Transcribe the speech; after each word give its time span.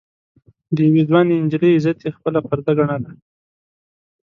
د 0.75 0.77
يوې 0.87 1.01
ځوانې 1.09 1.35
نجلۍ 1.45 1.71
عزت 1.77 1.97
يې 2.03 2.09
خپله 2.17 2.39
پرده 2.47 2.71
ګڼله. 2.77 3.11